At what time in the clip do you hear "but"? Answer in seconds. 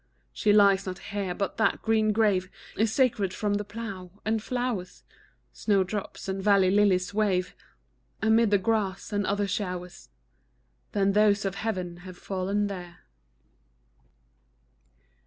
1.35-1.57